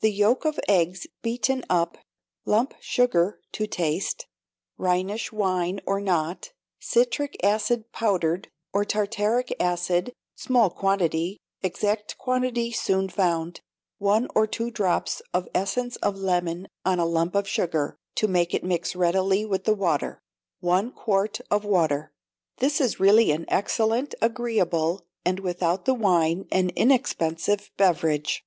[0.00, 1.98] The yolk of eggs beaten up,
[2.44, 4.26] lump sugar (to taste),
[4.76, 13.08] Rhenish wine or not, citric acid powdered, or tartaric acid (small quantity, exact quantity soon
[13.08, 13.60] found);
[13.98, 18.52] one or two drops of essence of lemon on a lump of sugar, to make
[18.54, 20.20] it mix readily with the water;
[20.58, 22.10] one quart of water.
[22.56, 28.44] This is really an excellent, agreeable, and, without the wine, an inexpensive beverage.